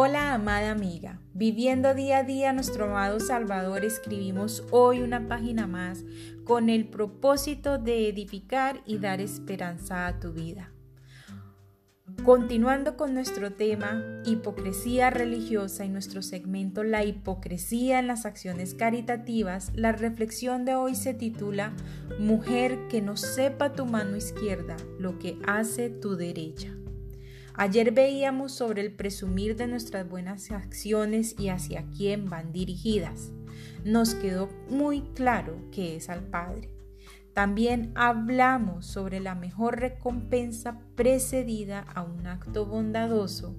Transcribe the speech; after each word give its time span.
Hola 0.00 0.32
amada 0.32 0.70
amiga, 0.70 1.18
viviendo 1.34 1.92
día 1.92 2.18
a 2.18 2.22
día 2.22 2.52
nuestro 2.52 2.84
amado 2.84 3.18
Salvador, 3.18 3.84
escribimos 3.84 4.62
hoy 4.70 5.00
una 5.00 5.26
página 5.26 5.66
más 5.66 6.04
con 6.44 6.68
el 6.68 6.86
propósito 6.86 7.78
de 7.78 8.08
edificar 8.08 8.80
y 8.86 8.98
dar 8.98 9.20
esperanza 9.20 10.06
a 10.06 10.20
tu 10.20 10.32
vida. 10.32 10.70
Continuando 12.24 12.96
con 12.96 13.12
nuestro 13.12 13.54
tema, 13.54 14.22
hipocresía 14.24 15.10
religiosa 15.10 15.84
y 15.84 15.88
nuestro 15.88 16.22
segmento 16.22 16.84
La 16.84 17.02
hipocresía 17.02 17.98
en 17.98 18.06
las 18.06 18.24
acciones 18.24 18.74
caritativas, 18.74 19.72
la 19.74 19.90
reflexión 19.90 20.64
de 20.64 20.76
hoy 20.76 20.94
se 20.94 21.12
titula 21.12 21.72
Mujer 22.20 22.86
que 22.88 23.02
no 23.02 23.16
sepa 23.16 23.72
tu 23.72 23.84
mano 23.84 24.16
izquierda 24.16 24.76
lo 25.00 25.18
que 25.18 25.40
hace 25.44 25.90
tu 25.90 26.14
derecha. 26.14 26.78
Ayer 27.58 27.90
veíamos 27.90 28.52
sobre 28.52 28.82
el 28.82 28.92
presumir 28.92 29.56
de 29.56 29.66
nuestras 29.66 30.08
buenas 30.08 30.50
acciones 30.50 31.34
y 31.38 31.48
hacia 31.48 31.84
quién 31.96 32.30
van 32.30 32.52
dirigidas. 32.52 33.32
Nos 33.84 34.14
quedó 34.14 34.48
muy 34.70 35.02
claro 35.14 35.60
que 35.72 35.96
es 35.96 36.08
al 36.08 36.22
Padre. 36.22 36.70
También 37.34 37.92
hablamos 37.94 38.86
sobre 38.86 39.20
la 39.20 39.34
mejor 39.34 39.80
recompensa 39.80 40.80
precedida 40.94 41.80
a 41.80 42.02
un 42.02 42.26
acto 42.26 42.64
bondadoso 42.64 43.56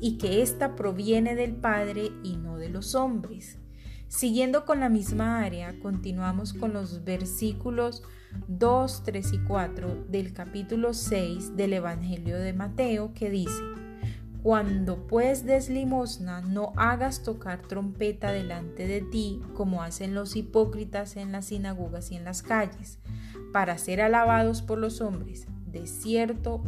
y 0.00 0.18
que 0.18 0.42
ésta 0.42 0.76
proviene 0.76 1.34
del 1.34 1.56
Padre 1.56 2.12
y 2.22 2.36
no 2.36 2.58
de 2.58 2.68
los 2.68 2.94
hombres. 2.94 3.58
Siguiendo 4.08 4.64
con 4.64 4.80
la 4.80 4.88
misma 4.88 5.40
área, 5.40 5.74
continuamos 5.80 6.52
con 6.52 6.72
los 6.72 7.04
versículos 7.04 8.02
2, 8.48 9.02
3 9.04 9.32
y 9.32 9.38
4 9.38 10.04
del 10.08 10.32
capítulo 10.32 10.94
6 10.94 11.56
del 11.56 11.72
Evangelio 11.72 12.38
de 12.38 12.52
Mateo 12.52 13.12
que 13.14 13.30
dice, 13.30 13.62
Cuando 14.42 15.06
pues 15.06 15.44
des 15.44 15.68
limosna, 15.68 16.42
no 16.42 16.72
hagas 16.76 17.22
tocar 17.22 17.62
trompeta 17.62 18.30
delante 18.30 18.86
de 18.86 19.00
ti 19.00 19.40
como 19.54 19.82
hacen 19.82 20.14
los 20.14 20.36
hipócritas 20.36 21.16
en 21.16 21.32
las 21.32 21.46
sinagogas 21.46 22.10
y 22.12 22.16
en 22.16 22.24
las 22.24 22.42
calles, 22.42 22.98
para 23.52 23.78
ser 23.78 24.00
alabados 24.00 24.62
por 24.62 24.78
los 24.78 25.00
hombres. 25.00 25.46
De 25.66 25.86
cierto 25.86 26.62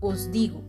os 0.00 0.30
digo 0.30 0.62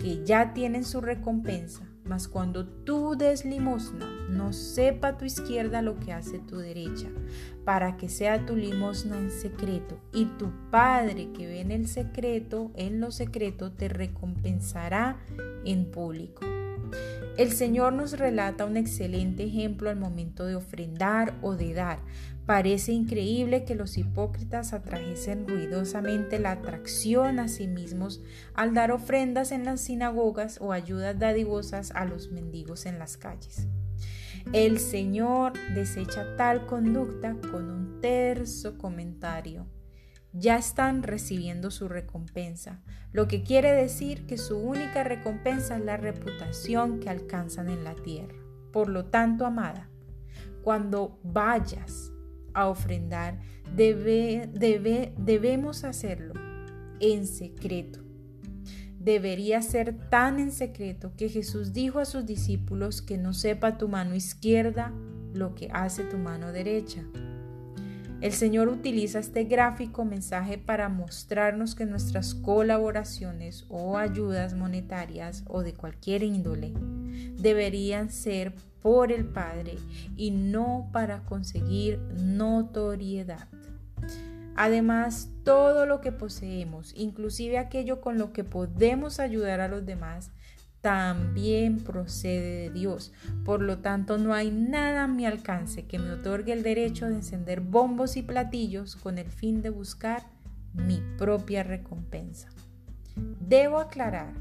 que 0.00 0.24
ya 0.24 0.52
tienen 0.52 0.84
su 0.84 1.00
recompensa 1.00 1.86
mas 2.06 2.28
cuando 2.28 2.66
tú 2.66 3.16
des 3.16 3.44
limosna, 3.44 4.06
no 4.30 4.52
sepa 4.52 5.16
tu 5.16 5.24
izquierda 5.24 5.82
lo 5.82 5.98
que 5.98 6.12
hace 6.12 6.38
tu 6.38 6.58
derecha, 6.58 7.08
para 7.64 7.96
que 7.96 8.08
sea 8.08 8.46
tu 8.46 8.56
limosna 8.56 9.18
en 9.18 9.30
secreto, 9.30 9.98
y 10.12 10.26
tu 10.38 10.50
Padre 10.70 11.32
que 11.32 11.46
ve 11.46 11.60
en 11.60 11.72
el 11.72 11.88
secreto, 11.88 12.70
en 12.76 13.00
lo 13.00 13.10
secreto, 13.10 13.72
te 13.72 13.88
recompensará 13.88 15.18
en 15.64 15.90
público. 15.90 16.55
El 17.36 17.52
Señor 17.52 17.92
nos 17.92 18.18
relata 18.18 18.64
un 18.64 18.78
excelente 18.78 19.44
ejemplo 19.44 19.90
al 19.90 19.96
momento 19.96 20.46
de 20.46 20.54
ofrendar 20.54 21.34
o 21.42 21.54
de 21.54 21.74
dar. 21.74 21.98
Parece 22.46 22.92
increíble 22.92 23.64
que 23.64 23.74
los 23.74 23.98
hipócritas 23.98 24.72
atrajesen 24.72 25.46
ruidosamente 25.46 26.38
la 26.38 26.52
atracción 26.52 27.38
a 27.38 27.48
sí 27.48 27.66
mismos 27.66 28.22
al 28.54 28.72
dar 28.72 28.90
ofrendas 28.90 29.52
en 29.52 29.66
las 29.66 29.82
sinagogas 29.82 30.58
o 30.62 30.72
ayudas 30.72 31.18
dadivosas 31.18 31.90
a 31.90 32.06
los 32.06 32.32
mendigos 32.32 32.86
en 32.86 32.98
las 32.98 33.18
calles. 33.18 33.68
El 34.54 34.78
Señor 34.78 35.52
desecha 35.74 36.36
tal 36.36 36.64
conducta 36.64 37.36
con 37.50 37.70
un 37.70 38.00
terso 38.00 38.78
comentario 38.78 39.66
ya 40.38 40.56
están 40.56 41.02
recibiendo 41.02 41.70
su 41.70 41.88
recompensa, 41.88 42.82
lo 43.12 43.26
que 43.26 43.42
quiere 43.42 43.72
decir 43.72 44.26
que 44.26 44.36
su 44.36 44.58
única 44.58 45.02
recompensa 45.02 45.76
es 45.76 45.84
la 45.84 45.96
reputación 45.96 47.00
que 47.00 47.08
alcanzan 47.08 47.70
en 47.70 47.84
la 47.84 47.94
tierra. 47.94 48.36
Por 48.72 48.90
lo 48.90 49.06
tanto, 49.06 49.46
amada, 49.46 49.88
cuando 50.62 51.18
vayas 51.22 52.12
a 52.52 52.68
ofrendar, 52.68 53.40
debe, 53.74 54.50
debemos 55.16 55.84
hacerlo 55.84 56.34
en 57.00 57.26
secreto. 57.26 58.00
Debería 58.98 59.62
ser 59.62 59.96
tan 60.10 60.38
en 60.38 60.52
secreto 60.52 61.12
que 61.16 61.28
Jesús 61.28 61.72
dijo 61.72 61.98
a 62.00 62.04
sus 62.04 62.26
discípulos 62.26 63.00
que 63.00 63.16
no 63.16 63.32
sepa 63.32 63.78
tu 63.78 63.88
mano 63.88 64.14
izquierda 64.14 64.92
lo 65.32 65.54
que 65.54 65.68
hace 65.72 66.02
tu 66.02 66.18
mano 66.18 66.50
derecha 66.50 67.04
el 68.20 68.32
Señor 68.32 68.68
utiliza 68.68 69.18
este 69.18 69.44
gráfico 69.44 70.04
mensaje 70.04 70.56
para 70.58 70.88
mostrarnos 70.88 71.74
que 71.74 71.84
nuestras 71.84 72.34
colaboraciones 72.34 73.66
o 73.68 73.98
ayudas 73.98 74.54
monetarias 74.54 75.44
o 75.46 75.62
de 75.62 75.74
cualquier 75.74 76.22
índole 76.22 76.72
deberían 77.36 78.10
ser 78.10 78.54
por 78.80 79.12
el 79.12 79.26
Padre 79.26 79.76
y 80.16 80.30
no 80.30 80.88
para 80.92 81.24
conseguir 81.24 81.98
notoriedad. 82.16 83.48
Además, 84.56 85.30
todo 85.44 85.84
lo 85.84 86.00
que 86.00 86.12
poseemos, 86.12 86.94
inclusive 86.96 87.58
aquello 87.58 88.00
con 88.00 88.16
lo 88.16 88.32
que 88.32 88.42
podemos 88.42 89.20
ayudar 89.20 89.60
a 89.60 89.68
los 89.68 89.84
demás, 89.84 90.30
también 90.80 91.78
procede 91.78 92.68
de 92.68 92.70
Dios. 92.70 93.12
Por 93.44 93.62
lo 93.62 93.78
tanto, 93.78 94.18
no 94.18 94.34
hay 94.34 94.50
nada 94.50 95.04
a 95.04 95.08
mi 95.08 95.26
alcance 95.26 95.86
que 95.86 95.98
me 95.98 96.12
otorgue 96.12 96.52
el 96.52 96.62
derecho 96.62 97.06
de 97.08 97.16
encender 97.16 97.60
bombos 97.60 98.16
y 98.16 98.22
platillos 98.22 98.96
con 98.96 99.18
el 99.18 99.30
fin 99.30 99.62
de 99.62 99.70
buscar 99.70 100.22
mi 100.74 101.02
propia 101.18 101.62
recompensa. 101.62 102.48
Debo 103.40 103.78
aclarar 103.78 104.34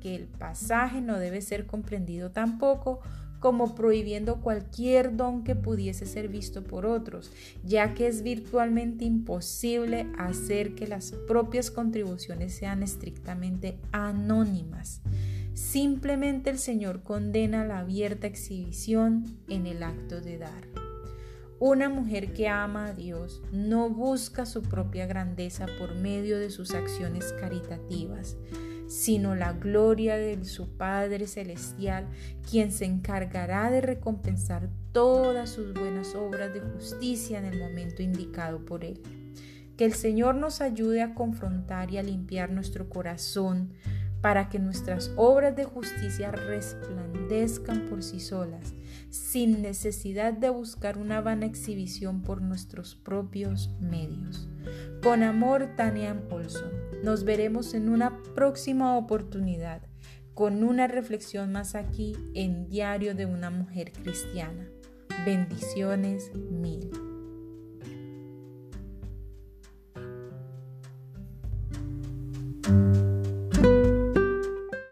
que 0.00 0.14
el 0.14 0.26
pasaje 0.26 1.00
no 1.00 1.18
debe 1.18 1.40
ser 1.40 1.66
comprendido 1.66 2.30
tampoco 2.30 3.00
como 3.44 3.74
prohibiendo 3.74 4.40
cualquier 4.40 5.16
don 5.16 5.44
que 5.44 5.54
pudiese 5.54 6.06
ser 6.06 6.28
visto 6.28 6.64
por 6.64 6.86
otros, 6.86 7.30
ya 7.62 7.92
que 7.92 8.06
es 8.06 8.22
virtualmente 8.22 9.04
imposible 9.04 10.06
hacer 10.16 10.74
que 10.74 10.86
las 10.86 11.12
propias 11.28 11.70
contribuciones 11.70 12.54
sean 12.54 12.82
estrictamente 12.82 13.76
anónimas. 13.92 15.02
Simplemente 15.54 16.50
el 16.50 16.58
Señor 16.58 17.02
condena 17.02 17.64
la 17.64 17.78
abierta 17.78 18.26
exhibición 18.26 19.38
en 19.48 19.66
el 19.66 19.84
acto 19.84 20.20
de 20.20 20.38
dar. 20.38 20.68
Una 21.60 21.88
mujer 21.88 22.32
que 22.32 22.48
ama 22.48 22.88
a 22.88 22.92
Dios 22.92 23.40
no 23.52 23.88
busca 23.88 24.46
su 24.46 24.62
propia 24.62 25.06
grandeza 25.06 25.66
por 25.78 25.94
medio 25.94 26.40
de 26.40 26.50
sus 26.50 26.72
acciones 26.74 27.32
caritativas, 27.40 28.36
sino 28.88 29.36
la 29.36 29.52
gloria 29.52 30.16
de 30.16 30.44
su 30.44 30.76
Padre 30.76 31.28
Celestial, 31.28 32.08
quien 32.50 32.72
se 32.72 32.84
encargará 32.84 33.70
de 33.70 33.80
recompensar 33.80 34.68
todas 34.90 35.50
sus 35.50 35.72
buenas 35.72 36.16
obras 36.16 36.52
de 36.52 36.60
justicia 36.60 37.38
en 37.38 37.44
el 37.44 37.60
momento 37.60 38.02
indicado 38.02 38.64
por 38.64 38.84
Él. 38.84 39.00
Que 39.76 39.84
el 39.84 39.94
Señor 39.94 40.34
nos 40.34 40.60
ayude 40.60 41.00
a 41.02 41.14
confrontar 41.14 41.92
y 41.92 41.98
a 41.98 42.02
limpiar 42.02 42.50
nuestro 42.50 42.88
corazón 42.88 43.72
para 44.24 44.48
que 44.48 44.58
nuestras 44.58 45.12
obras 45.16 45.54
de 45.54 45.64
justicia 45.64 46.30
resplandezcan 46.30 47.90
por 47.90 48.02
sí 48.02 48.20
solas, 48.20 48.72
sin 49.10 49.60
necesidad 49.60 50.32
de 50.32 50.48
buscar 50.48 50.96
una 50.96 51.20
vana 51.20 51.44
exhibición 51.44 52.22
por 52.22 52.40
nuestros 52.40 52.94
propios 52.94 53.68
medios. 53.80 54.48
Con 55.02 55.22
amor, 55.22 55.74
Tania 55.76 56.18
Olson. 56.30 56.72
Nos 57.02 57.24
veremos 57.24 57.74
en 57.74 57.90
una 57.90 58.22
próxima 58.34 58.96
oportunidad 58.96 59.82
con 60.32 60.64
una 60.64 60.86
reflexión 60.86 61.52
más 61.52 61.74
aquí 61.74 62.16
en 62.32 62.66
Diario 62.70 63.14
de 63.14 63.26
una 63.26 63.50
Mujer 63.50 63.92
Cristiana. 63.92 64.66
Bendiciones 65.26 66.34
mil. 66.34 66.90